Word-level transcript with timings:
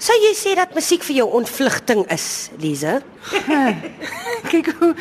Sou 0.00 0.14
jy 0.16 0.30
sê 0.32 0.54
dat 0.56 0.70
musiek 0.72 1.02
vir 1.04 1.18
jou 1.18 1.26
ontvlugting 1.36 2.06
is, 2.08 2.48
Lize? 2.62 2.94
Kyk 4.52 4.70
hoe 4.78 4.94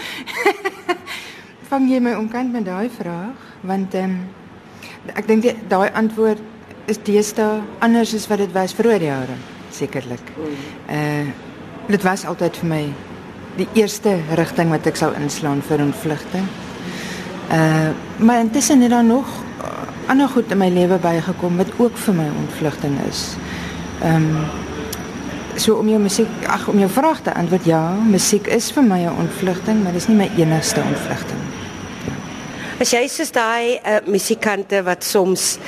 vang 1.69 1.85
jy 1.87 2.01
my 2.03 2.17
omkant 2.19 2.51
met 2.51 2.65
daai 2.67 2.91
vraag, 2.91 3.45
want 3.63 3.95
ehm 3.95 4.17
um, 4.17 5.15
ek 5.15 5.29
dink 5.29 5.47
daai 5.71 5.87
antwoord 5.95 6.43
is 6.91 6.99
deesdae 7.07 7.61
anders 7.85 8.11
as 8.17 8.27
wat 8.27 8.43
dit 8.43 8.51
was 8.51 8.75
vroeër 8.75 9.07
jare, 9.07 9.39
sekerlik. 9.71 10.33
Uh 10.91 11.31
dit 11.89 12.03
was 12.05 12.27
altyd 12.27 12.59
vir 12.59 12.69
my 12.69 12.83
die 13.55 13.71
eerste 13.79 14.19
rigting 14.37 14.69
wat 14.69 14.85
ek 14.85 14.99
sou 14.99 15.13
inslaan 15.15 15.63
vir 15.69 15.87
ontvlugting. 15.87 16.49
Uh 17.55 17.95
maar 18.19 18.43
intussen 18.43 18.83
het 18.83 18.91
daar 18.91 19.07
nog 19.07 19.31
uh, 19.63 20.11
ander 20.11 20.27
goed 20.27 20.51
in 20.51 20.59
my 20.59 20.67
lewe 20.69 20.99
bygekom 20.99 21.55
wat 21.63 21.71
ook 21.79 21.95
vir 22.07 22.19
my 22.19 22.33
ontvlugting 22.43 22.99
is. 23.07 23.29
Ehm 24.03 24.35
um, 24.35 24.67
so 25.59 25.75
om 25.75 25.87
jou 25.91 25.99
musiek 25.99 26.47
ag 26.47 26.67
om 26.71 26.79
jou 26.79 26.89
vraag 26.91 27.21
te 27.25 27.33
antwoord 27.35 27.65
ja, 27.67 27.81
musiek 28.07 28.47
is 28.47 28.71
vir 28.71 28.83
my 28.83 28.99
'n 29.05 29.17
ontvlugting, 29.19 29.83
maar 29.83 29.93
dis 29.93 30.07
nie 30.07 30.17
my 30.17 30.29
enigste 30.37 30.81
ontvlugting. 30.81 31.39
As 32.79 32.91
jy 32.91 33.07
soos 33.07 33.31
daai 33.31 33.79
uh, 33.83 33.99
musikante 34.07 34.83
wat 34.83 35.03
soms 35.03 35.59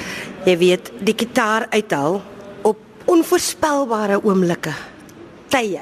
jy 0.45 0.57
weet 0.57 0.91
die 1.03 1.15
gitaar 1.17 1.67
uithaal 1.69 2.21
op 2.61 2.77
onvoorspelbare 3.05 4.23
oomblikke. 4.23 4.73
Tye. 5.49 5.81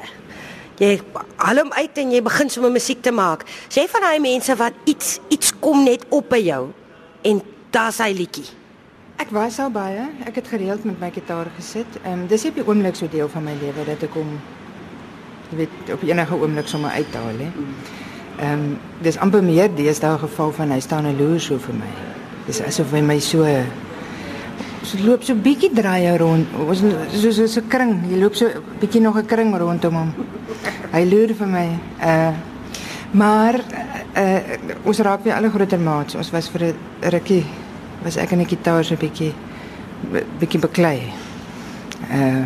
Jy 0.79 1.01
haal 1.35 1.57
hom 1.57 1.71
uit 1.71 1.97
en 1.97 2.11
jy 2.11 2.21
begin 2.21 2.49
sommer 2.49 2.71
musiek 2.71 3.01
te 3.01 3.11
maak. 3.11 3.45
Sê 3.69 3.85
van 3.87 4.01
daai 4.01 4.19
mense 4.19 4.55
wat 4.55 4.73
iets 4.85 5.19
iets 5.29 5.53
kom 5.59 5.83
net 5.83 6.05
op 6.09 6.29
by 6.29 6.41
jou 6.41 6.71
en 7.21 7.41
daar's 7.69 7.97
hy 7.97 8.13
liedjie. 8.13 8.58
Ek 9.19 9.33
was 9.35 9.57
al 9.59 9.67
baie. 9.67 10.05
Ek 10.23 10.37
het 10.39 10.47
gereeld 10.47 10.85
met 10.87 10.99
my 10.99 11.09
gitaar 11.11 11.49
gesit. 11.57 11.97
Ehm 12.05 12.21
um, 12.21 12.27
dis 12.31 12.45
op 12.47 12.55
die 12.55 12.63
oomblik 12.63 12.95
deel 13.11 13.27
van 13.29 13.43
my 13.43 13.55
lewe 13.59 13.83
dat 13.85 14.05
ek 14.07 14.15
hom 14.15 14.29
jy 15.49 15.57
weet 15.59 15.91
op 15.93 16.05
enige 16.07 16.37
oomblik 16.39 16.67
sommer 16.71 16.95
uithaal 16.95 17.41
hè. 17.43 17.49
Ehm 18.39 18.53
um, 18.53 18.77
dis 19.03 19.19
amper 19.19 19.43
meer 19.43 19.67
deesdae 19.75 20.17
geval 20.23 20.55
van 20.55 20.71
hy 20.71 20.79
staan 20.79 21.05
'n 21.05 21.17
loer 21.19 21.39
so 21.39 21.57
vir 21.57 21.75
my. 21.75 21.91
Dis 22.47 22.61
asof 22.61 22.91
hy 22.91 23.01
my 23.01 23.19
so 23.19 23.43
so 24.83 24.97
loop 25.03 25.23
so 25.23 25.35
bietjie 25.35 25.73
draai 25.73 26.17
rond. 26.17 26.47
Ons 26.55 26.79
so 27.11 27.31
so 27.31 27.59
'n 27.59 27.67
kring. 27.67 27.93
Jy 28.09 28.19
loop 28.23 28.35
so 28.35 28.47
bietjie 28.79 29.01
nog 29.01 29.17
'n 29.17 29.25
kring 29.25 29.55
rondom 29.57 29.95
hom. 29.95 30.13
Hy 30.91 31.03
loer 31.03 31.35
vir 31.35 31.47
my. 31.47 31.67
Uh 32.01 32.33
maar 33.11 33.55
uh 34.15 34.39
ons 34.85 34.99
raak 34.99 35.23
weer 35.23 35.35
alle 35.35 35.49
groter 35.49 35.79
maats. 35.79 36.15
Ons 36.15 36.31
was 36.31 36.49
vir 36.49 36.61
'n 36.71 36.75
rukkie 37.09 37.45
was 38.03 38.17
ek 38.17 38.31
en 38.31 38.43
die 38.43 38.49
gitaar 38.49 38.83
so 38.83 38.93
'n 38.93 39.01
bietjie 39.01 39.33
bietjie 40.39 40.59
beklei. 40.59 41.11
Uh 42.11 42.45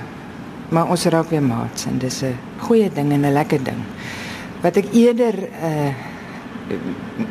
maar 0.73 0.89
ons 0.89 1.05
raak 1.05 1.29
weer 1.29 1.43
maats 1.43 1.85
en 1.85 1.99
dis 1.99 2.23
'n 2.23 2.37
goeie 2.57 2.89
ding 2.89 3.11
en 3.11 3.25
'n 3.25 3.33
lekker 3.33 3.63
ding. 3.63 3.81
Wat 4.61 4.77
ek 4.77 4.93
eerder 4.93 5.35
uh 5.61 5.93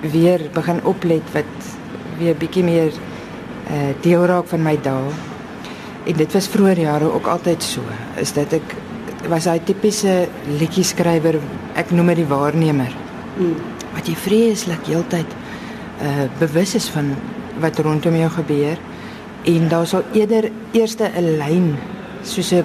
weer 0.00 0.41
begin 0.53 0.81
oplet 0.84 1.23
wat 1.33 1.50
weer 2.19 2.37
bietjie 2.37 2.65
meer 2.65 2.93
uh 3.70 3.93
deel 4.00 4.25
raak 4.25 4.47
van 4.47 4.62
my 4.62 4.77
dae. 4.83 5.11
En 6.05 6.17
dit 6.17 6.33
was 6.33 6.48
vroeër 6.48 6.78
jare 6.78 7.12
ook 7.12 7.27
altyd 7.27 7.62
so, 7.62 7.81
is 8.17 8.33
dat 8.33 8.53
ek 8.53 8.75
was 9.28 9.45
hy 9.45 9.59
tipiese 9.59 10.28
liedjie 10.59 10.84
skrywer, 10.84 11.39
ek 11.75 11.91
noem 11.91 12.06
dit 12.06 12.17
die 12.17 12.27
waarnemer. 12.27 12.91
Mm. 13.39 13.55
Wat 13.95 14.06
jy 14.06 14.15
vreeslik 14.15 14.87
heeltyd 14.87 15.31
uh 16.03 16.27
bewus 16.39 16.75
is 16.75 16.89
van 16.89 17.15
wat 17.61 17.78
rondom 17.78 18.17
jou 18.17 18.31
gebeur 18.31 18.78
en 19.45 19.69
daar 19.69 19.86
sal 19.86 20.05
eerder 20.12 20.50
eerste 20.72 21.11
'n 21.17 21.36
lyn 21.39 21.77
soos 22.22 22.53
'n 22.53 22.64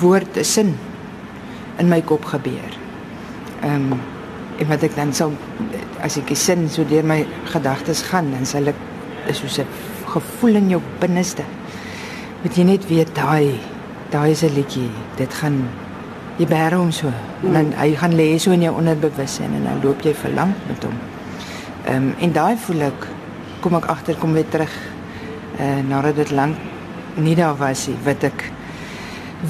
woord, 0.00 0.36
'n 0.36 0.44
sin 0.44 0.74
in 1.78 1.88
my 1.88 2.00
kop 2.02 2.24
gebeur. 2.24 2.70
Ehm 3.62 3.92
um, 3.92 4.00
en 4.58 4.66
wat 4.66 4.82
ek 4.82 4.94
dan 4.94 5.12
sal 5.12 5.32
as 6.00 6.16
ek 6.16 6.28
die 6.28 6.38
sin 6.38 6.68
so 6.70 6.84
deur 6.84 7.04
my 7.04 7.26
gedagtes 7.44 8.02
gaan, 8.02 8.30
dan 8.30 8.46
sal 8.46 8.66
ek 8.66 8.78
is 9.26 9.38
soos 9.38 9.58
'n 9.58 9.66
gevoel 10.06 10.54
in 10.54 10.68
jou 10.68 10.80
binneste. 11.00 11.42
Wat 12.42 12.56
jy 12.56 12.64
net 12.64 12.88
weet 12.88 13.14
daai 13.14 13.58
daai 14.10 14.30
is 14.30 14.42
'n 14.42 14.54
liedjie. 14.54 14.90
Dit 15.16 15.34
gaan 15.34 15.68
jy 16.38 16.46
bære 16.46 16.76
hom 16.76 16.92
so. 16.92 17.10
En 17.42 17.52
dan 17.52 17.72
hy 17.76 17.94
gaan 17.96 18.14
lê 18.14 18.38
so 18.38 18.50
in 18.50 18.62
jou 18.62 18.74
onderbewussyn 18.74 19.54
en 19.54 19.64
dan 19.64 19.80
loop 19.82 20.02
jy 20.02 20.14
verlang 20.14 20.52
met 20.68 20.82
hom. 20.82 20.94
Ehm 21.86 21.96
um, 21.96 22.14
en 22.18 22.32
daai 22.32 22.56
voel 22.56 22.80
ek 22.80 23.08
kom 23.64 23.78
ek 23.80 23.86
agter 23.88 24.16
kom 24.20 24.36
weer 24.36 24.48
terug 24.52 24.72
eh 25.56 25.80
nadat 25.88 26.18
dit 26.20 26.30
lank 26.36 26.56
nie 27.16 27.34
daar 27.38 27.56
was 27.56 27.86
nie, 27.88 27.96
wat 28.04 28.24
ek 28.26 28.44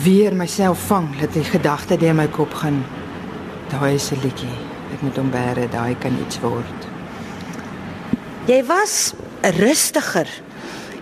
weer 0.04 0.34
myself 0.36 0.86
vang 0.88 1.08
dat 1.18 1.32
die 1.34 1.44
gedagte 1.46 1.96
deur 1.98 2.14
my 2.14 2.26
kop 2.28 2.54
gaan. 2.60 2.84
Daai 3.72 3.94
is 3.94 4.12
'n 4.12 4.20
liedjie. 4.22 4.58
Ek 4.94 5.02
moet 5.02 5.16
hom 5.16 5.30
bære, 5.30 5.68
daai 5.70 5.94
kan 5.98 6.12
iets 6.26 6.40
word. 6.40 6.80
Jy 8.46 8.64
was 8.66 9.14
rustiger. 9.42 10.28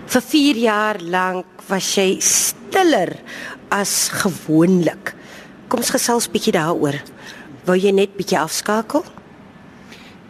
Vir 0.07 0.21
4 0.21 0.55
jaar 0.55 0.97
lank 0.99 1.45
was 1.67 1.95
jy 1.95 2.17
stiller 2.19 3.13
as 3.69 4.09
gewoonlik. 4.09 5.13
Kom 5.67 5.79
ons 5.79 5.89
gesels 5.89 6.27
bietjie 6.27 6.53
daaroor. 6.53 6.95
Wou 7.65 7.77
jy 7.77 7.91
net 7.91 8.15
bietjie 8.17 8.39
afskakel? 8.39 9.03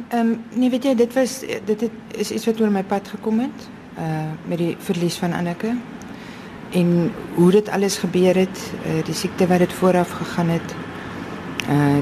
Ehm 0.07 0.19
um, 0.19 0.41
nee, 0.53 0.69
weet 0.69 0.83
jy, 0.83 0.95
dit 0.95 1.13
was 1.13 1.39
dit 1.65 1.81
het, 1.81 1.91
is 2.17 2.31
iets 2.31 2.45
wat 2.45 2.61
oor 2.61 2.71
my 2.71 2.83
pad 2.83 3.07
gekom 3.07 3.39
het. 3.39 3.69
Uh 3.97 4.31
met 4.47 4.57
die 4.57 4.75
verlies 4.79 5.15
van 5.21 5.33
Anneke 5.33 5.75
en 6.73 7.11
hoe 7.33 7.51
dit 7.51 7.69
alles 7.69 7.97
gebeur 7.97 8.35
het, 8.35 8.71
uh, 8.85 9.03
die 9.05 9.13
siekte 9.13 9.47
wat 9.47 9.59
dit 9.59 9.73
vooraf 9.73 10.11
gegaan 10.11 10.49
het. 10.49 10.75
Uh 11.69 12.01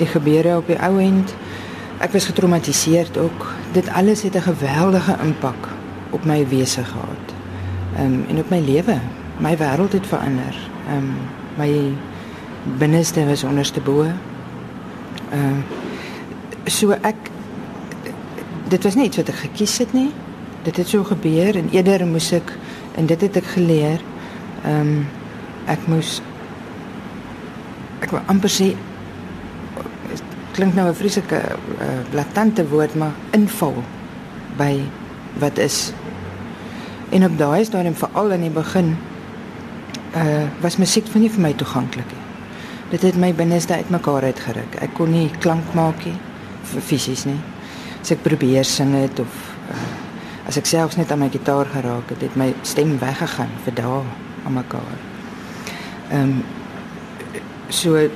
die 0.00 0.08
gebeure 0.08 0.56
op 0.56 0.66
die 0.66 0.78
ou 0.80 1.00
end. 1.00 1.34
Ek 2.00 2.12
was 2.12 2.24
getraumatiseerd 2.24 3.18
ook. 3.18 3.46
Dit 3.72 3.88
alles 3.88 4.22
het 4.22 4.34
'n 4.34 4.40
geweldige 4.40 5.16
impak 5.22 5.68
op 6.10 6.24
my 6.24 6.48
wese 6.48 6.84
gehad. 6.84 7.26
Ehm 7.96 8.04
um, 8.04 8.24
en 8.28 8.38
op 8.38 8.50
my 8.50 8.60
lewe. 8.60 8.98
My 9.38 9.56
wêreld 9.56 9.92
het 9.92 10.06
verander. 10.06 10.56
Ehm 10.88 10.96
um, 10.96 11.14
my 11.56 11.92
binneste 12.78 13.26
was 13.26 13.44
onderste 13.44 13.80
bo. 13.80 14.02
Ehm 14.02 14.14
uh, 15.32 15.79
so 16.70 16.94
ek 16.94 17.30
dit 18.70 18.84
was 18.86 18.94
nie 18.94 19.08
iets 19.08 19.18
wat 19.20 19.30
ek 19.32 19.42
gekies 19.44 19.78
het 19.82 19.94
nie. 19.96 20.10
Dit 20.62 20.76
het 20.78 20.88
so 20.88 21.04
gebeur 21.04 21.56
en 21.58 21.70
eerder 21.74 22.06
moes 22.06 22.30
ek 22.36 22.52
en 23.00 23.08
dit 23.10 23.20
het 23.20 23.40
ek 23.40 23.54
geleer. 23.56 24.02
Ehm 24.64 24.80
um, 24.80 25.08
ek 25.70 25.82
moes 25.86 26.18
ek 28.00 28.10
wil 28.10 28.22
amper 28.32 28.50
sê 28.50 28.72
klink 30.56 30.74
nou 30.74 30.88
'n 30.88 30.94
vreeslike 30.94 31.36
uh, 31.36 32.00
blaatante 32.10 32.64
woord 32.68 32.94
maar 32.94 33.14
inval 33.30 33.76
by 34.56 34.80
wat 35.38 35.58
is. 35.58 35.92
En 37.10 37.24
op 37.24 37.38
daai 37.38 37.64
stadium 37.64 37.94
veral 37.94 38.30
in 38.30 38.40
die 38.40 38.50
begin 38.50 38.96
uh 40.14 40.46
was 40.60 40.76
musiek 40.76 41.06
vir 41.06 41.20
nie 41.20 41.30
vir 41.30 41.40
my 41.40 41.52
toeganklik 41.52 42.06
nie. 42.06 42.26
Dit 42.90 43.02
het 43.02 43.16
my 43.16 43.34
binneste 43.34 43.74
uitmekaar 43.74 44.22
uitgeruk. 44.22 44.74
Ek 44.80 44.94
kon 44.94 45.10
nie 45.10 45.30
klank 45.38 45.74
maak 45.74 46.04
nie 46.04 46.18
fisies 46.64 47.24
nie. 47.24 47.38
As 48.00 48.10
ek 48.14 48.22
probeer 48.22 48.64
sing 48.64 48.94
het 48.96 49.20
of 49.20 49.36
uh, 49.70 49.90
as 50.48 50.56
ek 50.56 50.66
selfs 50.66 50.96
net 50.96 51.12
aan 51.12 51.22
my 51.22 51.28
gitaar 51.30 51.68
geraak 51.70 52.08
het, 52.10 52.22
het 52.22 52.36
my 52.36 52.52
stem 52.62 52.96
weggegaan 52.98 53.52
vir 53.64 53.76
dae 53.76 54.00
aan 54.44 54.56
mekaar. 54.56 54.98
Ehm 56.10 56.22
um, 56.22 56.40
so 57.70 58.08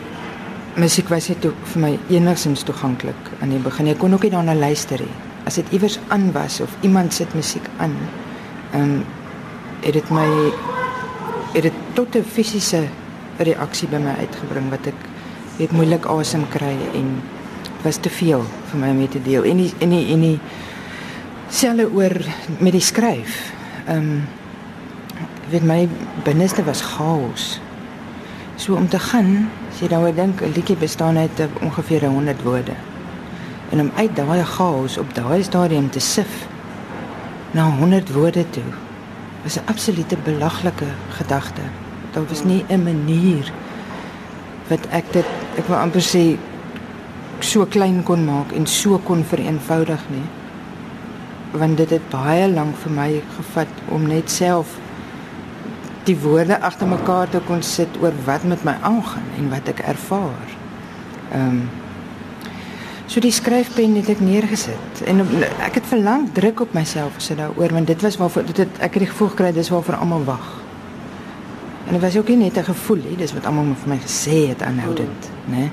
musiek 0.74 1.08
was 1.08 1.30
toe 1.40 1.52
vir 1.72 1.80
my 1.80 1.92
enigstens 2.10 2.64
toeganklik 2.66 3.28
aan 3.40 3.52
die 3.54 3.62
begin. 3.62 3.92
Ek 3.92 4.00
kon 4.02 4.14
ook 4.14 4.24
nie 4.26 4.32
daarna 4.34 4.54
luister 4.54 4.98
nie. 4.98 5.20
As 5.46 5.60
dit 5.60 5.70
iewers 5.76 5.98
aan 6.08 6.32
was 6.32 6.60
of 6.60 6.72
iemand 6.82 7.14
sit 7.14 7.34
musiek 7.34 7.68
aan, 7.78 7.94
ehm 8.72 8.82
um, 8.82 9.04
het 9.84 9.92
dit 9.92 10.10
my 10.10 10.26
het 11.54 11.62
dit 11.62 11.74
tot 11.94 12.16
'n 12.16 12.24
fisiese 12.24 12.88
reaksie 13.38 13.88
by 13.88 13.98
my 13.98 14.14
uitgebring 14.18 14.70
wat 14.70 14.86
ek 14.86 14.98
het 15.58 15.72
moeilik 15.72 16.06
asem 16.06 16.48
kry 16.50 16.74
en 16.94 17.22
was 17.84 18.00
te 18.00 18.10
veel 18.10 18.44
vir 18.70 18.80
my 18.80 18.90
om 18.90 19.02
mee 19.02 19.08
te 19.12 19.22
deel. 19.22 19.44
En 19.44 19.60
die 19.60 19.72
en 19.84 19.92
die 19.92 20.06
en 20.14 20.24
die 20.24 20.38
selfe 21.52 21.90
oor 21.92 22.16
met 22.58 22.72
die 22.72 22.84
skryf. 22.84 23.52
Ehm 23.86 23.98
um, 23.98 24.24
weet 25.52 25.62
my 25.68 25.88
binneste 26.24 26.64
was 26.64 26.80
chaos. 26.80 27.60
So 28.56 28.74
om 28.74 28.88
te 28.88 28.98
gaan, 28.98 29.50
as 29.70 29.82
jy 29.82 29.88
daaroor 29.92 30.14
dink, 30.14 30.40
'n 30.40 30.52
liedjie 30.54 30.76
bestaan 30.76 31.16
uit 31.16 31.48
ongeveer 31.60 32.06
100 32.06 32.42
woorde. 32.42 32.72
En 33.70 33.80
om 33.80 33.90
uit 33.96 34.16
daai 34.16 34.44
chaos 34.44 34.98
op 34.98 35.14
daai 35.14 35.42
stadium 35.42 35.90
te 35.90 36.00
sif 36.00 36.46
na 37.50 37.70
100 37.70 38.12
woorde 38.12 38.50
toe, 38.50 38.70
was 39.42 39.56
'n 39.56 39.66
absolute 39.66 40.16
belaglike 40.24 40.86
gedagte. 41.08 41.62
Daar 42.12 42.26
was 42.28 42.44
nie 42.44 42.64
'n 42.68 42.82
manier 42.82 43.52
wat 44.68 44.86
ek 44.90 45.12
dit 45.12 45.26
ek 45.56 45.66
wil 45.66 45.76
amper 45.76 46.02
sê 46.02 46.38
so 47.44 47.66
klein 47.66 48.02
kon 48.02 48.24
maak 48.24 48.52
en 48.56 48.66
so 48.66 48.98
kon 49.04 49.24
vereenvoudig 49.24 50.02
nie. 50.10 50.24
Want 51.54 51.76
dit 51.76 51.90
het 51.90 52.08
baie 52.10 52.48
lank 52.50 52.76
vir 52.82 52.96
my 52.96 53.10
gevat 53.36 53.84
om 53.94 54.08
net 54.10 54.30
self 54.30 54.78
die 56.04 56.16
woorde 56.20 56.60
agter 56.60 56.88
mekaar 56.88 57.30
te 57.32 57.40
kon 57.46 57.62
sit 57.62 57.96
oor 58.02 58.12
wat 58.26 58.44
met 58.44 58.64
my 58.64 58.74
aangaan 58.82 59.30
en 59.38 59.48
wat 59.52 59.72
ek 59.72 59.86
ervaar. 59.94 60.52
Ehm 61.32 61.48
um, 61.48 61.64
So 63.04 63.20
die 63.20 63.32
skryfpen 63.36 63.98
het 63.98 64.08
ek 64.14 64.20
neergesit 64.24 65.02
en 65.04 65.20
ek 65.62 65.76
het 65.76 65.88
verlang 65.90 66.24
druk 66.32 66.62
op 66.64 66.72
myself 66.72 67.18
gesit 67.18 67.36
daaroor 67.36 67.74
want 67.76 67.90
dit 67.92 68.00
was 68.02 68.16
waarvoor 68.16 68.46
dit 68.48 68.62
het, 68.64 68.78
ek 68.80 68.96
het 68.96 69.04
die 69.04 69.10
gevoel 69.10 69.28
gekry 69.34 69.50
dis 69.52 69.68
waarvoor 69.68 69.98
almal 70.00 70.24
wag. 70.24 70.46
En 71.84 71.92
dit 71.92 72.00
was 72.00 72.16
ook 72.16 72.32
nie 72.32 72.48
net 72.48 72.56
'n 72.58 72.64
gevoel 72.64 73.04
nie, 73.04 73.16
dis 73.16 73.34
wat 73.36 73.46
almal 73.46 73.76
vir 73.76 73.88
my 73.92 73.98
gesê 74.00 74.48
het 74.48 74.62
aanhoudend, 74.62 75.28
né? 75.46 75.56
Nee? 75.56 75.70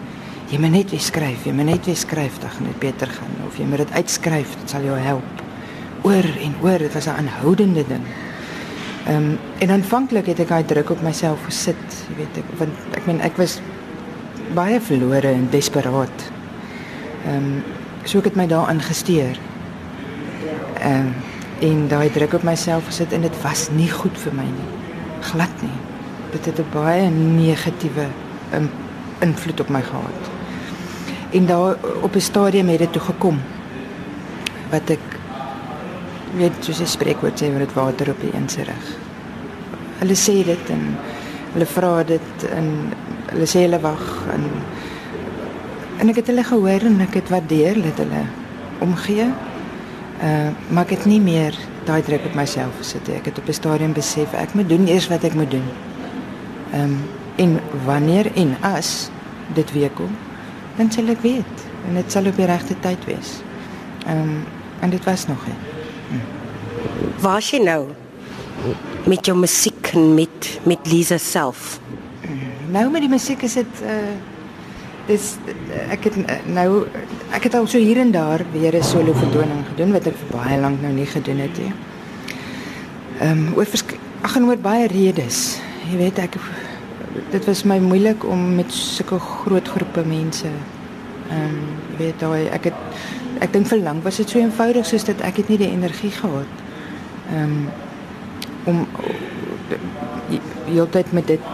Jy 0.51 0.59
moet 0.59 0.74
net 0.74 0.92
weer 0.92 1.00
skryf, 1.00 1.45
jy 1.48 1.53
moet 1.56 1.69
net 1.69 1.86
weer 1.88 1.95
skryf, 1.95 2.39
dan 2.44 2.51
gaan 2.51 2.68
dit 2.68 2.80
beter 2.80 3.07
gaan 3.07 3.38
of 3.48 3.56
jy 3.57 3.65
moet 3.71 3.86
dit 3.86 3.94
uitskryf, 3.95 4.57
dit 4.59 4.74
sal 4.74 4.83
jou 4.83 4.98
help. 5.00 5.44
Oor 6.03 6.27
en 6.44 6.57
oor, 6.65 6.77
dit 6.77 6.94
was 6.94 7.07
'n 7.07 7.15
aanhoudende 7.24 7.86
ding. 7.88 8.03
Ehm 9.07 9.15
um, 9.15 9.39
en 9.59 9.69
aanvanklik 9.69 10.25
het 10.25 10.39
ek 10.39 10.48
daai 10.48 10.65
druk 10.65 10.89
op 10.89 11.01
myself 11.01 11.39
gesit, 11.45 12.06
jy 12.09 12.15
weet 12.18 12.38
ek 12.38 12.51
want 12.57 12.74
ek 12.98 13.06
meen 13.06 13.21
ek 13.21 13.38
was 13.38 13.62
baie 14.53 14.81
verlore 14.81 15.27
en 15.27 15.48
desperaat 15.50 16.31
Ehm 17.25 17.36
um, 17.36 17.63
so 18.04 18.18
ek 18.18 18.31
het 18.31 18.36
my 18.36 18.47
daarin 18.47 18.81
gesteer. 18.81 19.39
Ehm 20.81 21.07
um, 21.07 21.13
en 21.62 21.88
daai 21.88 22.09
druk 22.09 22.33
op 22.33 22.44
myself 22.44 22.86
gesit 22.86 23.13
en 23.13 23.21
dit 23.21 23.42
was 23.42 23.69
nie 23.69 23.89
goed 23.89 24.18
vir 24.18 24.33
my 24.33 24.47
nie. 24.50 24.69
Glad 25.21 25.62
nie. 25.62 25.80
Dit 26.31 26.45
het 26.45 26.59
'n 26.59 26.65
baie 26.74 27.09
negatiewe 27.09 28.07
um, 28.54 28.69
invloed 29.19 29.59
op 29.59 29.69
my 29.69 29.81
gehad. 29.81 30.31
En 31.31 31.45
daar 31.45 31.75
op 32.01 32.16
'n 32.16 32.19
stadium 32.19 32.68
het 32.68 32.80
dit 32.80 32.92
toe 32.92 33.01
gekom 33.01 33.39
wat 34.69 34.89
ek 34.89 35.06
weet 36.36 36.54
soos 36.60 36.81
'n 36.81 36.86
spreekwoord 36.88 37.42
sê 37.42 37.51
wat 37.51 37.60
dit 37.60 37.74
water 37.74 38.10
op 38.10 38.22
die 38.22 38.33
een 38.33 38.50
se 38.50 38.63
rug. 38.63 38.88
Hulle 40.00 40.16
sê 40.16 40.45
dit 40.45 40.69
en 40.69 40.98
hulle 41.54 41.66
vra 41.66 42.04
dit 42.04 42.44
en 42.56 42.94
hulle 43.25 43.45
sê 43.45 43.60
hulle 43.60 43.80
wag 43.80 44.25
en 44.33 44.44
En 46.01 46.10
ek 46.10 46.18
het 46.18 46.31
hulle 46.31 46.44
gehoor 46.44 46.81
en 46.89 47.01
ek 47.04 47.19
het 47.19 47.28
waardeer 47.30 47.78
dat 47.78 48.00
hulle 48.01 48.24
omgee. 48.81 49.28
Uh 50.25 50.50
maar 50.74 50.88
ek 50.88 50.95
het 50.95 51.06
nie 51.06 51.19
meer 51.22 51.54
daai 51.86 52.01
druk 52.01 52.25
op 52.25 52.33
myself 52.38 52.80
gesit 52.81 53.06
nie. 53.07 53.18
Ek 53.19 53.30
het 53.30 53.38
op 53.38 53.48
'n 53.48 53.54
stadium 53.54 53.94
besef 53.94 54.33
ek 54.33 54.54
moet 54.54 54.69
doen 54.69 54.88
eers 54.88 55.07
wat 55.07 55.24
ek 55.24 55.33
moet 55.33 55.51
doen. 55.51 55.68
Ehm 56.74 56.83
um, 56.83 56.98
en 57.36 57.60
wanneer 57.86 58.31
en 58.36 58.57
as 58.62 59.10
dit 59.54 59.72
weer 59.72 59.89
kom, 59.89 60.10
dan 60.77 60.91
sal 60.91 61.07
ek 61.07 61.21
weet 61.21 61.65
en 61.88 61.97
dit 62.00 62.12
sal 62.12 62.25
op 62.25 62.35
die 62.35 62.45
regte 62.45 62.75
tyd 62.79 63.06
wees. 63.06 63.39
Ehm 64.06 64.18
um, 64.18 64.41
en 64.81 64.89
dit 64.89 65.03
was 65.06 65.27
nog 65.27 65.44
hè. 65.45 65.53
Hm. 66.09 67.21
Waar 67.21 67.38
is 67.38 67.51
jy 67.51 67.59
nou? 67.62 67.85
Met 69.06 69.25
jou 69.25 69.38
musiek 69.38 69.91
en 69.94 70.13
met 70.13 70.59
met 70.65 70.88
Lisa 70.89 71.18
self. 71.18 71.79
Nou 72.71 72.89
met 72.89 73.03
die 73.03 73.12
musiek 73.12 73.41
is 73.44 73.59
dit 73.59 73.81
uh 73.85 74.12
dis 75.07 75.31
ek 75.91 76.06
het 76.07 76.18
nou 76.47 76.85
ek 77.33 77.47
het 77.50 77.56
al 77.57 77.65
so 77.68 77.81
hier 77.81 77.97
en 78.00 78.12
daar 78.12 78.44
weer 78.53 78.75
'n 78.77 78.83
solo 78.83 79.13
vertoning 79.13 79.65
gedoen 79.69 79.91
wat 79.91 80.07
ek 80.07 80.15
vir 80.15 80.38
baie 80.38 80.59
lank 80.59 80.81
nou 80.81 80.94
nie 80.94 81.06
gedoen 81.06 81.39
het 81.39 81.57
nie. 81.57 81.73
Ehm 83.19 83.31
um, 83.31 83.53
oor 83.56 83.68
ag 84.21 84.35
en 84.35 84.45
oor 84.45 84.57
baie 84.57 84.88
redes. 84.88 85.59
Jy 85.91 85.97
weet 85.97 86.19
ek 86.19 86.38
dit 87.31 87.46
was 87.46 87.63
my 87.63 87.78
moeilik 87.80 88.25
om 88.25 88.56
met 88.56 88.74
sulke 88.74 89.19
groot 89.19 89.68
groepe 89.68 90.04
mense 90.06 90.48
ehm 90.48 91.44
um, 91.44 91.60
weet 91.98 92.19
daai 92.19 92.48
ek 92.50 92.69
het 92.72 92.74
ek 93.40 93.54
dink 93.54 93.68
vir 93.68 93.81
lank 93.84 94.04
was 94.04 94.19
dit 94.22 94.30
so 94.30 94.40
eenvoudig 94.40 94.86
soos 94.86 95.06
dit 95.08 95.22
ek 95.22 95.42
het 95.42 95.50
nie 95.50 95.58
die 95.62 95.72
energie 95.72 96.12
gehad 96.12 96.60
ehm 97.31 97.44
um, 97.44 97.69
om 98.63 98.86
heeltyd 100.66 101.12
met 101.12 101.28
dit 101.28 101.50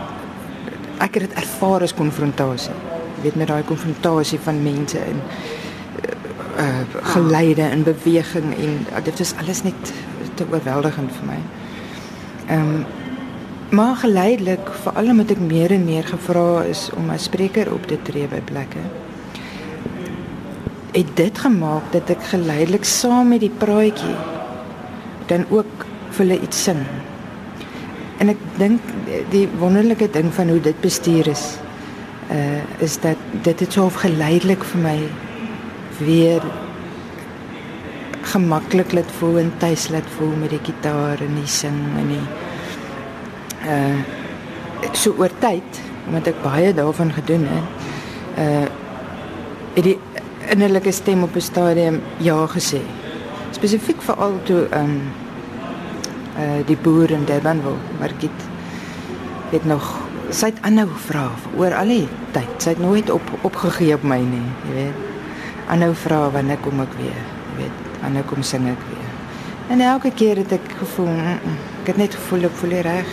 ek 0.97 1.13
het 1.13 1.23
dit 1.29 1.37
ervaar 1.43 1.81
as 1.81 1.93
konfrontasie 1.93 2.75
weet 3.21 3.35
met 3.35 3.47
daai 3.47 3.63
konfrontasie 3.63 4.39
van 4.39 4.63
mense 4.63 4.99
en 4.99 5.21
uh 6.57 6.81
geleide 7.13 7.61
en 7.61 7.83
beweging 7.83 8.55
en 8.57 8.85
uh, 8.91 9.03
dit 9.03 9.19
is 9.19 9.33
alles 9.37 9.63
net 9.63 9.93
te 10.33 10.45
oorweldigend 10.51 11.11
vir 11.19 11.27
my. 11.33 11.41
Ehm 12.47 12.71
um, 12.75 12.85
maar 13.69 13.95
geleidelik 13.95 14.69
veral 14.83 15.11
omdat 15.11 15.33
ek 15.35 15.43
meer 15.43 15.73
en 15.75 15.85
meer 15.85 16.07
gevra 16.07 16.63
is 16.69 16.87
om 16.95 17.09
as 17.11 17.27
spreker 17.27 17.71
op 17.73 17.87
te 17.87 17.97
tree 18.07 18.27
by 18.31 18.39
plekke. 18.47 18.83
Het 20.95 21.11
dit 21.19 21.41
gemaak 21.43 21.91
dat 21.91 22.09
ek 22.09 22.23
geleidelik 22.31 22.87
saam 22.87 23.33
met 23.35 23.43
die 23.43 23.51
praatjie 23.51 24.15
dan 25.27 25.43
ook 25.51 25.85
vir 26.15 26.23
hulle 26.23 26.39
iets 26.41 26.63
sing. 26.69 26.79
En 28.23 28.31
ek 28.33 28.39
dink 28.57 28.93
die 29.33 29.45
wonderlike 29.59 30.07
ding 30.15 30.31
van 30.33 30.49
hoe 30.49 30.61
dit 30.63 30.79
bestuur 30.81 31.27
is 31.27 31.57
uh, 32.31 32.63
is 32.83 32.99
dat 33.03 33.19
dit 33.43 33.59
het 33.59 33.73
so 33.73 33.89
geleidelik 33.89 34.63
vir 34.71 34.81
my 34.83 34.97
weer 35.99 36.43
gemaklik 38.27 38.91
laat 38.95 39.11
voel 39.19 39.39
en 39.43 39.53
tuis 39.61 39.87
laat 39.93 40.07
voel 40.17 40.35
met 40.41 40.51
die 40.55 40.63
gitaar 40.63 41.21
en 41.23 41.39
die 41.39 41.51
sing 41.51 41.77
en 41.99 42.11
die 42.15 42.25
uh 43.67 43.97
so 44.93 45.13
oor 45.17 45.31
tyd 45.39 45.81
omdat 46.07 46.27
ek 46.27 46.41
baie 46.43 46.73
daarvan 46.73 47.11
gedoen 47.13 47.47
het 47.51 47.67
uh 48.43 49.83
die 49.83 49.97
innerlike 50.49 50.91
stem 50.91 51.23
op 51.23 51.35
'n 51.35 51.41
stadium 51.41 52.01
ja 52.17 52.47
gesê 52.47 52.81
spesifiek 53.51 54.01
veral 54.01 54.39
toe 54.43 54.67
um 54.81 55.01
uh 56.37 56.59
die 56.65 56.77
boer 56.77 57.11
in 57.11 57.25
Durban 57.25 57.61
wil 57.63 57.77
Margit 57.99 58.39
het 59.51 59.65
nog 59.65 60.07
sy 60.29 60.51
het 60.51 60.59
aanhou 60.67 60.89
vra 61.07 61.27
oor 61.55 61.73
al 61.77 61.91
die 61.91 62.07
tyd. 62.35 62.49
Sy 62.59 62.73
het 62.75 62.81
nooit 62.83 63.09
op 63.13 63.23
opgegee 63.47 63.95
op 63.95 64.03
my 64.07 64.19
nie, 64.23 64.43
jy 64.67 64.73
weet. 64.75 65.05
Aanhou 65.71 65.93
vra 65.95 66.19
wanneer 66.35 66.59
kom 66.63 66.81
ek 66.83 66.93
weer, 66.99 67.21
jy 67.51 67.55
weet. 67.61 67.85
Aanhou 68.07 68.23
kom 68.27 68.43
sing 68.43 68.67
ek 68.71 68.83
weer. 68.89 69.13
En 69.73 69.83
elke 69.83 70.11
keer 70.15 70.41
het 70.43 70.53
ek 70.55 70.67
gevoel, 70.79 71.11
mm 71.11 71.39
-mm, 71.43 71.57
ek 71.81 71.87
het 71.93 71.97
net 71.97 72.15
gevoel 72.15 72.47
ek 72.49 72.55
voel 72.59 72.75
reg. 72.81 73.09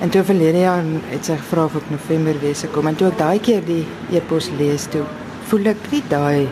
En 0.00 0.10
toe 0.10 0.22
verlede 0.22 0.58
jaar 0.62 0.84
het 1.10 1.26
sy 1.26 1.34
gevra 1.40 1.64
of 1.66 1.76
ek 1.80 1.88
November 1.90 2.36
sou 2.54 2.70
kom 2.70 2.86
en 2.86 2.96
toe 2.98 3.08
ek 3.10 3.18
daai 3.18 3.38
keer 3.42 3.64
die 3.66 3.82
e-pos 4.14 4.50
lees 4.58 4.86
toe, 4.92 5.02
voel 5.50 5.72
ek 5.72 5.88
nie 5.90 6.02
daai 6.08 6.46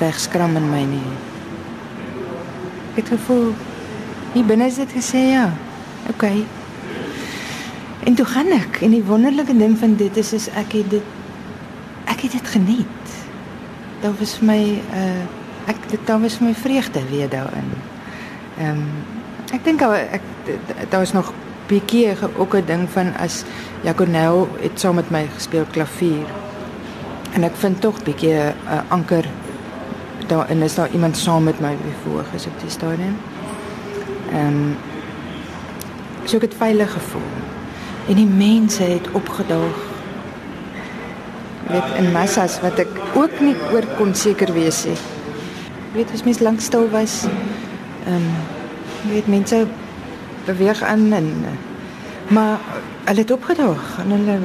wegskram 0.00 0.56
in 0.56 0.68
my 0.70 0.84
nie. 0.88 1.10
Ek 2.96 3.02
het 3.02 3.10
gevoel 3.12 3.50
hier 4.32 4.46
binne 4.48 4.70
is 4.70 4.78
dit 4.80 4.94
gesê 4.96 5.20
ja. 5.34 5.50
Okay. 6.08 6.46
En 8.08 8.16
toe 8.16 8.24
gaan 8.24 8.54
ek 8.56 8.80
en 8.86 8.94
die 8.96 9.04
wonderlike 9.04 9.52
ding 9.58 9.76
van 9.78 9.98
dit 10.00 10.16
is 10.16 10.32
is 10.32 10.46
ek 10.56 10.78
het 10.78 10.88
dit 10.94 11.14
ek 12.08 12.24
het 12.24 12.38
dit 12.38 12.48
geniet. 12.54 13.12
Daar 14.00 14.16
was 14.16 14.38
my 14.40 14.62
uh 14.96 15.26
ek 15.68 15.82
dit 15.90 16.06
daar 16.08 16.22
was 16.24 16.38
my 16.40 16.54
vreugde 16.56 17.02
weer 17.10 17.28
daarin. 17.28 17.68
Ehm 18.56 18.80
um, 18.80 18.88
ek 19.52 19.64
dink 19.64 19.84
ek 19.84 20.24
daar 20.88 21.04
was 21.04 21.12
nog 21.12 21.32
bietjie 21.68 22.16
ook 22.36 22.54
'n 22.54 22.64
ding 22.66 22.88
van 22.90 23.16
as 23.16 23.44
Jaconel 23.82 24.48
het 24.60 24.80
saam 24.80 24.94
met 24.94 25.10
my 25.10 25.28
gespeel 25.34 25.64
klavier. 25.70 26.26
En 27.32 27.44
ek 27.44 27.56
vind 27.56 27.80
tog 27.80 28.02
bietjie 28.02 28.34
'n 28.34 28.54
uh, 28.66 28.80
anker 28.88 29.24
daarin 30.26 30.62
is 30.62 30.74
daar 30.74 30.90
iemand 30.92 31.16
saam 31.16 31.44
met 31.44 31.60
my 31.60 31.76
voor 32.02 32.24
gesit 32.32 32.52
op 32.52 32.60
die 32.60 32.70
stadium. 32.70 33.16
Ehm 34.32 34.46
um, 34.46 34.76
so 36.24 36.36
ek 36.36 36.42
het 36.42 36.54
veilig 36.54 36.92
gevoel 36.92 37.30
en 38.08 38.14
die 38.14 38.26
mense 38.26 38.82
het 38.82 39.10
opgedaag. 39.12 39.78
Weet 41.68 41.96
in 41.96 42.12
massas 42.12 42.60
wat 42.60 42.78
ek 42.78 42.88
ook 43.14 43.40
nie 43.40 43.56
oor 43.72 43.84
kon 43.96 44.14
seker 44.14 44.52
wees 44.52 44.84
nie. 44.84 44.96
Weet 45.92 46.12
as 46.12 46.24
mens 46.24 46.38
lank 46.38 46.60
stil 46.60 46.88
was, 46.90 47.24
ehm 48.04 48.14
um, 48.14 48.30
weet 49.12 49.26
mense 49.26 49.66
beweeg 50.48 50.82
aan 50.82 51.12
en 51.12 51.28
maar 52.28 52.58
hulle 53.08 53.20
het 53.24 53.30
opgedaag 53.32 53.84
en 54.04 54.10
hulle 54.16 54.38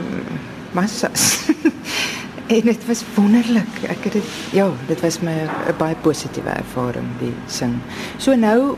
massas. 0.71 1.47
en 2.55 2.61
dit 2.61 2.85
was 2.87 3.03
wonderlik. 3.15 3.83
Ek 3.87 4.07
het 4.07 4.13
dit 4.19 4.29
ja, 4.55 4.69
dit 4.87 4.99
was 5.01 5.19
my 5.19 5.35
'n 5.47 5.77
baie 5.77 5.95
positiewe 6.01 6.49
ervaring 6.49 7.07
die 7.19 7.35
sing. 7.47 7.79
So 8.17 8.35
nou 8.35 8.75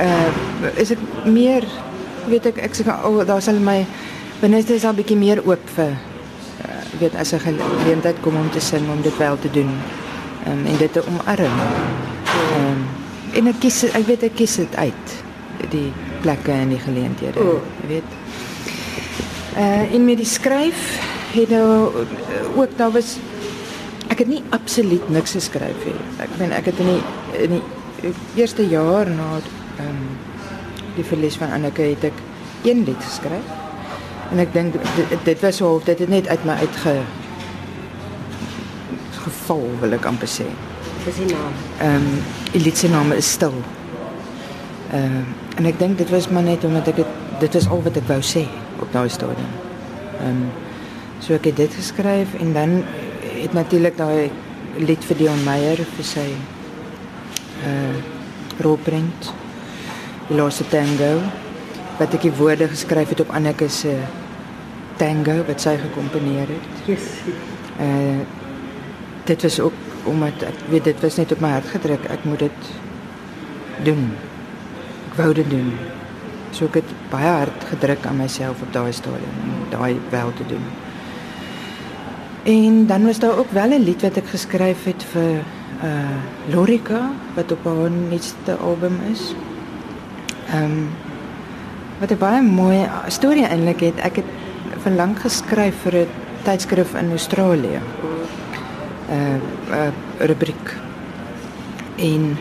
uh 0.00 0.30
is 0.74 0.88
dit 0.88 0.98
meer 1.24 1.64
weet 2.26 2.46
ek 2.46 2.58
ek 2.58 2.74
sê 2.74 2.86
oh, 2.86 3.26
daar 3.26 3.42
sal 3.42 3.58
my 3.58 3.86
binneste 4.40 4.74
is 4.74 4.84
al 4.84 4.94
bietjie 4.94 5.16
meer 5.16 5.42
oop 5.46 5.62
vir 5.74 5.90
uh, 5.90 6.82
weet 6.98 7.14
as 7.14 7.32
'n 7.32 7.38
geleentheid 7.38 8.20
kom 8.20 8.36
om 8.36 8.50
te 8.50 8.60
sing 8.60 8.90
om 8.90 9.02
dit 9.02 9.16
wel 9.16 9.38
te 9.38 9.50
doen 9.50 9.70
um, 10.46 10.66
en 10.66 10.76
dit 10.78 10.92
te 10.92 11.02
omarm. 11.06 11.54
Um, 12.58 12.80
en 13.32 13.46
ek 13.46 13.60
kies 13.60 13.84
ek 13.84 14.06
weet 14.06 14.22
ek 14.22 14.34
kies 14.34 14.56
dit 14.56 14.76
uit 14.76 15.22
die 15.70 15.92
plekke 16.22 16.54
en 16.54 16.72
die 16.72 16.80
geleenthede, 16.80 17.40
oh. 17.40 17.86
weet. 17.90 18.16
Uh 19.58 19.92
in 19.92 20.04
met 20.04 20.16
die 20.22 20.28
skryf 20.28 20.96
het 21.32 21.50
nou 21.52 21.92
uh, 22.04 22.58
ook 22.58 22.76
daar 22.76 22.92
was 22.92 23.16
ek 24.12 24.24
het 24.24 24.28
nie 24.28 24.42
absoluut 24.50 25.08
niks 25.12 25.36
geskryf 25.36 25.86
nie. 25.88 25.96
Ek 26.20 26.32
meen 26.38 26.52
ek 26.52 26.70
het 26.70 26.80
in 26.84 26.92
die 26.92 27.02
in 27.46 27.56
die 27.56 28.12
eerste 28.40 28.66
jaar 28.68 29.08
na 29.10 29.38
ehm 29.78 29.88
um, 29.88 30.06
die 30.96 31.04
verlies 31.08 31.38
van 31.40 31.52
Anneke 31.52 31.82
het 31.82 32.04
ek 32.10 32.18
een 32.68 32.84
lied 32.84 33.00
geskryf. 33.00 33.52
En 34.32 34.40
ek 34.42 34.52
dink 34.52 34.76
dit, 34.96 35.14
dit 35.24 35.40
was 35.40 35.56
so 35.56 35.74
of 35.76 35.84
dit 35.84 35.98
het 35.98 36.08
net 36.08 36.28
uit 36.28 36.44
my 36.44 36.56
uitge 36.64 36.96
geval 39.22 39.64
wil 39.80 39.96
ek 39.96 40.08
amper 40.08 40.28
sê. 40.28 40.48
Dis 41.04 41.22
die 41.22 41.30
naam. 41.32 41.56
Ehm 41.78 41.96
um, 41.96 42.20
die 42.52 42.60
lied 42.66 42.78
se 42.78 42.88
naam 42.92 43.12
is 43.16 43.32
Stil. 43.38 43.56
Ehm 44.92 45.22
uh, 45.22 45.41
en 45.56 45.68
ek 45.68 45.78
dink 45.78 45.98
dit 45.98 46.10
was 46.10 46.28
maar 46.28 46.46
net 46.46 46.64
omdat 46.64 46.88
ek 46.92 47.02
het, 47.02 47.18
dit 47.40 47.54
is 47.54 47.68
al 47.68 47.82
wat 47.84 47.96
ek 47.96 48.08
wou 48.08 48.20
sê 48.24 48.46
op 48.80 48.92
daai 48.92 49.08
stadium. 49.08 49.52
Ehm 50.20 50.28
um, 50.28 50.44
so 51.22 51.34
ek 51.34 51.44
het 51.52 51.56
dit 51.56 51.74
geskryf 51.78 52.34
en 52.40 52.52
dan 52.52 52.80
het 53.42 53.52
natuurlik 53.54 53.96
daai 53.96 54.30
lied 54.82 55.04
vir 55.04 55.16
Dion 55.20 55.44
Meyer 55.46 55.84
vir 55.96 56.06
sy 56.06 56.26
uh 57.68 57.94
rolprent 58.62 59.30
die 60.28 60.36
laaste 60.36 60.64
tango 60.70 61.14
wat 61.98 62.14
ek 62.14 62.26
die 62.26 62.34
woorde 62.36 62.68
geskryf 62.70 63.14
het 63.14 63.22
op 63.24 63.32
Anneke 63.34 63.68
se 63.70 63.94
tango 65.00 65.42
wat 65.48 65.62
sy 65.62 65.76
gekomponeer 65.80 66.50
het. 66.52 66.82
Yes. 66.90 67.08
Uh 67.80 68.22
dit 69.24 69.42
was 69.42 69.60
ook 69.60 70.06
omdat 70.10 70.42
ek 70.42 70.66
weet 70.70 70.84
dit 70.90 71.00
was 71.00 71.16
net 71.16 71.32
op 71.32 71.40
my 71.40 71.52
hart 71.54 71.70
gedruk. 71.70 72.06
Ek 72.10 72.24
moet 72.26 72.42
dit 72.48 72.70
doen. 73.86 74.10
Ek 75.12 75.18
wou 75.20 75.32
dit 75.36 75.48
doen. 75.50 75.74
So 76.56 76.70
ek 76.70 76.78
het 76.78 76.92
baie 77.12 77.28
hard 77.28 77.64
gedruk 77.68 78.06
aan 78.08 78.16
myself 78.16 78.62
op 78.64 78.70
daai 78.72 78.94
stadium 78.96 79.40
om 79.44 79.66
daai 79.68 79.98
wel 80.08 80.30
te 80.38 80.46
doen. 80.48 80.62
En 82.48 82.86
dan 82.88 83.04
was 83.04 83.18
daar 83.20 83.36
ook 83.36 83.50
wel 83.52 83.76
'n 83.76 83.84
lied 83.84 84.02
wat 84.02 84.16
ek 84.16 84.32
geskryf 84.32 84.84
het 84.84 85.04
vir 85.12 85.44
uh 85.84 86.16
Lorika 86.48 87.10
wat 87.34 87.52
op 87.52 87.64
haar 87.64 87.90
nuutste 87.90 88.56
album 88.56 88.96
is. 89.12 89.34
Ehm 90.48 90.64
um, 90.64 90.88
wat 92.00 92.10
'n 92.10 92.18
baie 92.18 92.42
mooi 92.42 92.88
storie 93.08 93.44
eintlik 93.46 93.80
het. 93.80 94.00
Ek 94.00 94.16
het 94.16 94.30
vir 94.78 94.92
lank 94.92 95.18
geskryf 95.18 95.74
vir 95.82 95.94
'n 95.94 96.08
tydskrif 96.42 96.94
in 96.94 97.10
Australië. 97.10 97.80
Uh 99.10 99.36
uh 99.76 99.92
rubriek. 100.18 100.76
En 101.96 102.38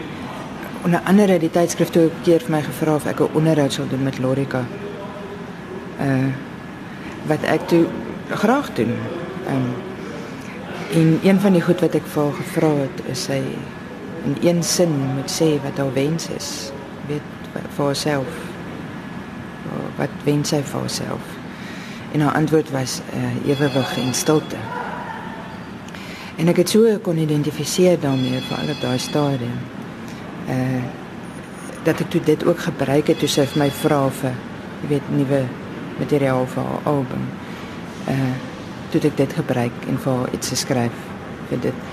onder 0.83 1.01
andere 1.03 1.39
die 1.39 1.50
tydskrif 1.50 1.89
toe 1.89 2.03
'n 2.03 2.23
keer 2.23 2.39
vir 2.39 2.51
my 2.51 2.61
gevra 2.61 2.95
of 2.95 3.05
ek 3.05 3.19
'n 3.19 3.33
onderhoud 3.33 3.73
sou 3.73 3.88
doen 3.88 4.03
met 4.03 4.19
Lorika. 4.19 4.65
Uh 6.00 6.29
wat 7.27 7.43
ek 7.43 7.67
toe 7.67 7.85
graag 8.29 8.73
doen. 8.73 8.93
Um, 9.47 9.91
En 10.91 11.19
een 11.23 11.39
van 11.39 11.51
die 11.51 11.61
goed 11.61 11.79
wat 11.79 11.93
ek 11.95 12.07
vir 12.11 12.23
haar 12.23 12.33
gevra 12.35 12.69
het 12.83 12.97
is 13.07 13.21
sy 13.23 13.38
in 14.27 14.33
een 14.43 14.57
sin 14.63 14.91
moet 15.15 15.31
sê 15.31 15.53
wat 15.63 15.77
haar 15.79 15.93
wens 15.95 16.27
is. 16.35 16.50
Weet 17.07 17.47
vir 17.53 17.85
haarself. 17.85 18.41
Wat 19.95 20.17
wens 20.27 20.51
sy 20.51 20.59
vir 20.59 20.79
haarself? 20.79 21.29
En 22.11 22.25
haar 22.25 22.35
antwoord 22.35 22.73
was 22.75 23.00
uh, 23.15 23.47
ewewig 23.47 23.93
en 24.03 24.11
stilte. 24.13 24.59
En 26.35 26.51
ek 26.51 26.59
het 26.59 26.75
so 26.75 26.97
kon 27.05 27.23
identifiseer 27.23 27.95
daarmee 28.00 28.43
vir 28.50 28.57
al 28.59 28.75
daai 28.81 29.00
stadium. 29.00 29.55
Uh 30.48 30.83
dat 31.81 31.98
ek 31.98 32.12
toe 32.13 32.21
dit 32.21 32.43
ook 32.45 32.60
gebruik 32.60 33.07
het 33.10 33.17
toe 33.17 33.29
sy 33.29 33.41
vir 33.50 33.57
my 33.57 33.69
vra 33.74 34.03
vir 34.13 34.36
jy 34.83 34.89
weet 34.91 35.07
nuwe 35.10 35.39
materiaal 35.98 36.45
vir 36.45 36.67
haar 36.69 36.89
album. 36.91 37.24
Uh 38.10 38.33
toe 38.91 39.01
ek 39.07 39.17
dit 39.17 39.33
gebruik 39.33 39.88
en 39.88 39.98
vir 40.03 40.13
haar 40.19 40.33
iets 40.36 40.51
geskryf 40.51 41.03
vir 41.50 41.62
dit. 41.63 41.83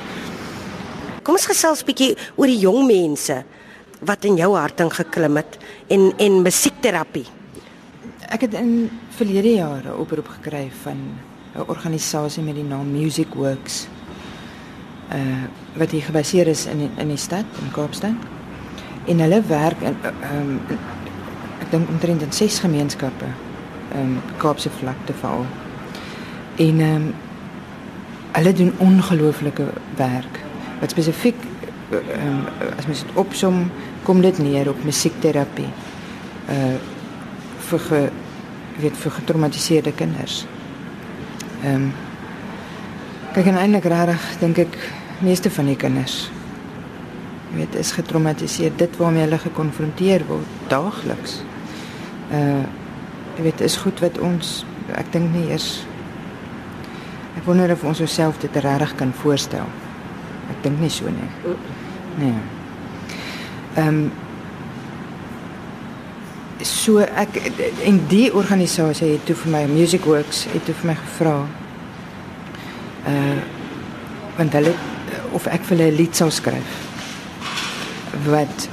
Kom 1.22 1.36
ons 1.38 1.46
gesels 1.46 1.84
bietjie 1.86 2.14
oor 2.36 2.50
die 2.50 2.58
jong 2.58 2.86
mense 2.88 3.42
wat 4.08 4.24
in 4.24 4.38
jou 4.38 4.52
hart 4.56 4.80
ingeklim 4.80 5.38
het 5.40 5.58
en 5.94 6.10
en 6.18 6.40
musiekterapie. 6.42 7.26
Ek 8.28 8.44
het 8.44 8.58
in 8.60 8.90
verlede 9.16 9.54
jare 9.56 9.94
oproep 9.96 10.28
gekry 10.38 10.68
van 10.82 10.98
'n 11.54 11.66
organisasie 11.66 12.42
met 12.42 12.54
die 12.54 12.64
naam 12.64 12.92
Music 12.92 13.34
Works. 13.34 13.86
Uh 15.12 15.46
wat 15.76 15.90
hier 15.90 16.02
gebaseer 16.02 16.46
is 16.46 16.66
in 16.66 16.90
in 16.96 17.08
die 17.08 17.16
stad 17.16 17.44
in 17.62 17.70
Kaapstad. 17.72 18.37
En 19.08 19.20
hulle 19.20 19.42
werk 19.46 19.80
in 19.80 19.96
ehm 20.02 20.40
um, 20.40 20.78
ek 21.58 21.70
dink 21.70 21.88
omtrent 21.88 22.22
in 22.22 22.32
ses 22.32 22.58
gemeenskappe 22.62 23.26
in 23.94 24.00
um, 24.00 24.20
Kaapse 24.36 24.70
vlakte 24.70 25.12
veral. 25.20 25.46
En 26.56 26.80
ehm 26.80 26.94
doen 28.56 28.72
ongelooflike 28.76 29.66
werk. 29.96 30.40
Wat 30.80 30.90
spesifiek 30.90 31.40
ehm 31.90 32.26
um, 32.26 32.44
as 32.76 32.86
mens 32.86 33.02
dit 33.02 33.14
opsom, 33.14 33.70
kom 34.02 34.20
dit 34.20 34.38
neer 34.38 34.68
op 34.68 34.84
musiekterapie. 34.84 35.70
Uh 36.48 36.76
weet 38.80 38.96
vir 38.96 39.10
getraumatiseerde 39.10 39.92
kinders. 39.92 40.44
Ehm 41.62 41.74
um, 41.74 41.92
kyk 43.32 43.46
en 43.46 43.56
eintlik 43.60 43.84
dink 44.40 44.58
ek 44.58 44.76
meeste 45.20 45.50
van 45.50 45.66
die 45.66 45.76
kinders 45.76 46.28
weet 47.54 47.74
is 47.74 47.92
getraumatiseer 47.92 48.72
dit 48.76 48.96
waarmee 48.96 49.24
hulle 49.24 49.38
gekonfronteer 49.38 50.26
word 50.28 50.68
daagliks. 50.68 51.42
Uh 52.32 52.64
jy 53.38 53.44
weet 53.44 53.60
is 53.60 53.76
goed 53.76 54.00
wat 54.02 54.18
ons 54.18 54.64
ek 54.98 55.12
dink 55.14 55.30
nie 55.30 55.46
eers 55.52 55.86
Ek 57.38 57.44
wonder 57.46 57.70
of 57.70 57.84
ons 57.86 58.00
osself 58.02 58.38
dit 58.42 58.56
regtig 58.64 58.94
kan 58.98 59.12
voorstel. 59.14 59.66
Ek 60.50 60.62
dink 60.64 60.80
nie 60.82 60.90
so 60.90 61.10
nie. 61.12 61.28
Nee. 62.18 62.40
Ehm 63.76 64.00
um, 64.00 64.08
so 66.66 66.98
ek 66.98 67.36
en 67.86 68.00
die 68.10 68.32
organisasie 68.34 69.12
het 69.12 69.28
toe 69.28 69.36
vir 69.44 69.52
my 69.52 69.60
Music 69.70 70.08
Works 70.10 70.40
het 70.50 70.64
toe 70.66 70.74
vir 70.80 70.88
my 70.90 70.96
gevra 70.98 71.36
uh 73.12 73.36
want 74.38 74.56
hulle 74.58 74.72
of 75.38 75.46
ek 75.46 75.62
vir 75.68 75.76
hulle 75.76 75.90
'n 75.92 75.98
lied 76.00 76.18
sou 76.18 76.30
skryf 76.34 76.87
wat 78.26 78.68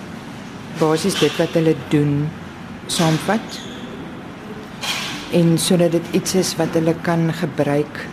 basies 0.79 1.19
dit 1.19 1.37
wat 1.39 1.53
hulle 1.57 1.75
doen 1.89 2.25
saamvat 2.87 3.61
en 5.35 5.55
sodat 5.59 5.91
dit 5.91 6.11
iets 6.19 6.35
is 6.41 6.55
wat 6.59 6.75
hulle 6.77 6.95
kan 7.05 7.27
gebruik 7.33 8.03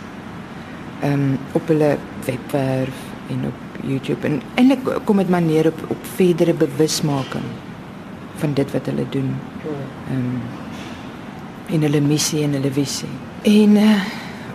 um, 1.03 1.37
op 1.53 1.67
hulle 1.67 1.95
webwerf 2.25 3.03
en 3.31 3.45
op 3.51 3.83
YouTube 3.83 4.27
en 4.27 4.41
eintlik 4.55 4.87
kom 5.05 5.21
dit 5.21 5.29
maar 5.29 5.43
neer 5.43 5.67
op 5.71 5.85
op 5.93 6.09
verdere 6.15 6.53
bewusmaking 6.53 7.47
van 8.41 8.53
dit 8.53 8.71
wat 8.71 8.85
hulle 8.91 9.05
doen. 9.09 9.33
Ehm 10.09 10.17
um, 10.17 10.41
in 11.73 11.81
hulle 11.81 12.01
missie 12.03 12.43
en 12.43 12.57
hulle 12.57 12.69
visie. 12.75 13.07
En 13.47 13.77
uh, 13.79 14.01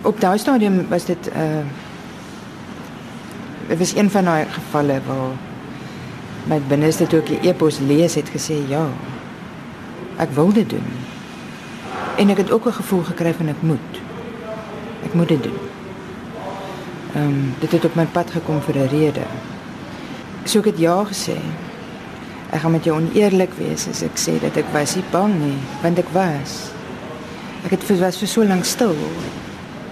op 0.07 0.19
daai 0.21 0.37
stadium 0.37 0.83
was 0.89 1.05
dit 1.09 1.29
uh 1.33 1.63
dit 3.69 3.77
was 3.77 3.95
een 3.95 4.09
van 4.09 4.23
daai 4.23 4.45
gevalle 4.49 5.01
waar 5.05 5.48
my 6.49 6.57
binneste 6.69 7.05
toe 7.07 7.21
ek 7.21 7.29
die 7.29 7.51
e-pos 7.51 7.77
lees 7.85 8.17
het 8.17 8.29
gesê 8.33 8.57
ja. 8.69 8.87
Ek 10.19 10.33
wou 10.35 10.49
dit 10.53 10.69
doen. 10.69 10.85
En 12.19 12.29
ek 12.33 12.43
het 12.43 12.51
ook 12.51 12.65
'n 12.67 12.79
gevoel 12.81 13.03
gekry 13.03 13.33
van 13.33 13.47
ek 13.47 13.61
moet. 13.61 13.91
Ek 15.05 15.13
moet 15.13 15.27
dit 15.27 15.43
doen. 15.43 15.59
Ehm 17.13 17.27
um, 17.27 17.53
dit 17.59 17.71
het 17.71 17.85
op 17.85 17.95
my 17.95 18.05
pad 18.05 18.31
gekom 18.31 18.61
vir 18.61 18.75
'n 18.75 18.89
rede. 18.89 19.25
So 20.43 20.59
ek 20.59 20.65
het 20.65 20.77
ja 20.77 21.05
gesê. 21.05 21.37
Ek 22.49 22.59
gaan 22.59 22.71
met 22.71 22.83
jou 22.83 22.97
oneerlik 22.97 23.53
wees 23.53 23.87
as 23.87 24.01
ek 24.01 24.17
sê 24.17 24.39
dat 24.41 24.57
ek 24.57 24.65
was 24.73 24.95
nie 24.95 25.03
bang 25.11 25.33
nie, 25.39 25.57
want 25.81 25.97
ek 25.97 26.09
was. 26.11 26.71
Ek 27.63 27.71
het 27.71 27.83
vir 27.83 27.97
was 27.97 28.17
vir 28.17 28.27
so 28.27 28.43
lank 28.43 28.65
stil. 28.65 28.95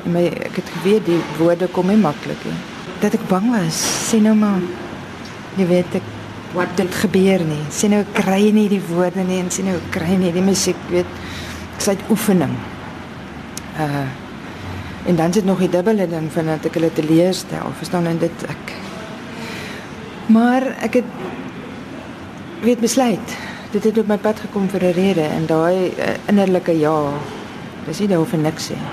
En 0.05 0.11
my 0.11 0.25
ek 0.25 0.55
het 0.55 0.69
geweet 0.69 1.05
die 1.05 1.21
woorde 1.37 1.67
kom 1.67 1.87
nie 1.87 1.97
maklik 1.97 2.45
nie. 2.45 2.59
Dat 2.99 3.13
ek 3.13 3.27
bang 3.27 3.51
was, 3.51 4.09
sê 4.11 4.21
nou 4.21 4.35
maar. 4.35 4.61
Jy 5.57 5.67
weet 5.67 5.95
ek 5.95 6.16
wat 6.53 6.77
dit 6.77 6.95
gebeur 6.95 7.43
nie. 7.43 7.63
Sê 7.71 7.89
nou 7.89 8.03
kry 8.13 8.51
nie 8.51 8.67
die 8.69 8.81
woorde 8.89 9.23
nie 9.23 9.39
en 9.39 9.49
sê 9.51 9.63
nou 9.63 9.77
kry 9.91 10.15
nie 10.17 10.31
die 10.31 10.45
musiek, 10.45 10.79
weet. 10.89 11.19
Ek 11.77 11.83
sê 11.83 11.97
oefening. 12.09 12.55
Uh 13.77 14.07
En 15.07 15.15
dan 15.15 15.33
sit 15.33 15.45
nog 15.45 15.59
die 15.59 15.69
dubbele 15.69 16.07
ding 16.07 16.31
van 16.31 16.45
dat 16.45 16.65
ek 16.67 16.73
hulle 16.75 16.89
teleurstel. 16.93 17.71
Verstaan 17.79 18.09
en 18.11 18.17
dit 18.19 18.41
ek 18.51 18.73
Maar 20.27 20.65
ek 20.83 20.99
het 20.99 21.11
weet 22.61 22.79
besluit. 22.83 23.35
Dit 23.71 23.83
het 23.83 23.97
op 23.97 24.09
my 24.11 24.17
pad 24.17 24.39
gekom 24.43 24.67
vir 24.69 24.83
'n 24.83 24.91
rede 24.91 25.23
en 25.23 25.45
daai 25.45 25.95
uh, 25.95 26.15
innerlike 26.27 26.79
ja. 26.79 27.13
Dis 27.85 27.99
nie 27.99 28.07
daaroor 28.07 28.37
niks 28.37 28.69
nie. 28.69 28.83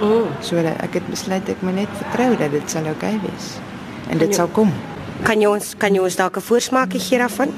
O, 0.00 0.06
oh. 0.06 0.26
so 0.40 0.56
ek 0.56 0.94
het 0.94 1.06
besluit 1.06 1.48
ek 1.48 1.60
moet 1.60 1.74
net 1.74 1.92
vertrou 1.92 2.36
dat 2.36 2.50
dit 2.50 2.70
sal 2.70 2.86
oukei 2.86 3.14
okay 3.16 3.20
wees. 3.28 3.60
En 4.08 4.18
dit 4.18 4.34
sal 4.34 4.46
kom. 4.46 4.72
Kan 5.24 5.40
jy 5.42 5.48
ons 5.50 5.74
kan 5.78 5.94
jy 5.94 6.00
ons 6.00 6.16
dalk 6.16 6.36
'n 6.36 6.46
voorsmaakie 6.48 7.00
gee 7.00 7.18
daarvan? 7.18 7.50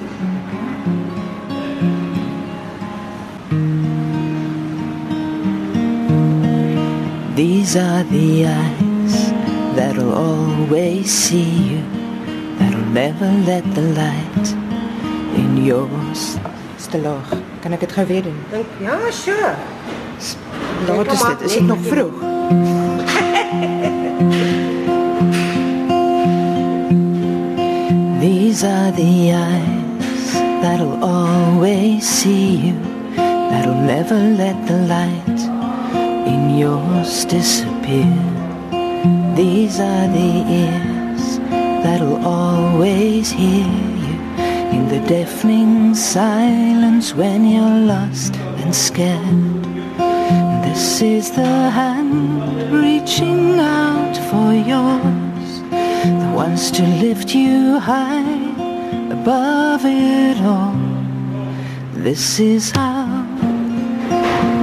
These 7.36 7.76
are 7.76 8.04
the 8.04 8.44
eyes 8.46 9.14
that'll 9.74 10.12
always 10.12 11.08
see 11.10 11.72
you, 11.72 11.82
that'll 12.58 12.92
never 12.92 13.30
let 13.46 13.64
the 13.74 13.80
light 13.96 14.46
in 15.36 15.64
yours. 15.64 16.36
Still 16.76 17.06
off. 17.06 17.30
Kan 17.62 17.72
ek 17.72 17.80
dit 17.80 17.92
gou 17.92 18.06
weer 18.06 18.22
doen? 18.22 18.36
Dink 18.50 18.66
ja, 18.80 18.98
sure. 19.10 19.54
Laat 20.88 21.12
is 21.12 21.22
dit. 21.22 21.40
Is 21.40 21.52
dit 21.52 21.66
nog 21.66 21.78
vroeg? 21.88 22.16
These 28.60 28.68
are 28.68 28.92
the 28.92 29.32
eyes 29.32 30.32
that'll 30.60 31.02
always 31.02 32.06
see 32.06 32.56
you, 32.56 32.78
that'll 33.16 33.72
never 33.72 34.16
let 34.16 34.66
the 34.68 34.80
light 34.86 35.40
in 36.28 36.58
yours 36.58 37.24
disappear. 37.24 38.20
These 39.34 39.80
are 39.80 40.08
the 40.08 40.44
ears 40.62 41.38
that'll 41.82 42.22
always 42.22 43.30
hear 43.30 43.64
you 43.64 44.18
in 44.76 44.88
the 44.90 45.08
deafening 45.08 45.94
silence 45.94 47.14
when 47.14 47.46
you're 47.46 47.86
lost 47.86 48.36
and 48.60 48.76
scared. 48.76 49.64
This 50.66 51.00
is 51.00 51.30
the 51.30 51.70
hand 51.70 52.42
reaching 52.70 53.58
out 53.58 54.18
for 54.28 54.52
yours, 54.52 55.62
that 55.70 56.34
wants 56.36 56.70
to 56.72 56.82
lift 57.00 57.34
you 57.34 57.78
high 57.78 58.29
above 59.22 59.82
it 59.84 60.40
all. 60.40 60.80
This 61.92 62.40
is 62.40 62.70
how 62.70 63.04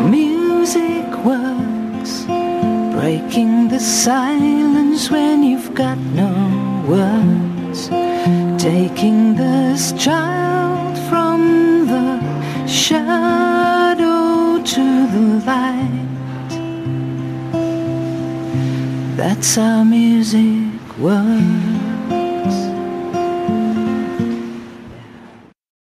music 0.09 1.07
works, 1.23 2.25
breaking 2.95 3.67
the 3.69 3.79
silence 3.79 5.11
when 5.11 5.43
you've 5.43 5.75
got 5.75 5.99
no 6.23 6.33
words, 6.87 7.89
taking 8.57 9.35
this 9.35 9.91
child 9.93 10.97
from 11.07 11.85
the 11.93 12.67
shadow 12.67 14.59
to 14.73 14.85
the 15.13 15.25
light. 15.45 16.51
That's 19.17 19.55
how 19.55 19.83
music 19.83 20.97
works. 20.97 21.76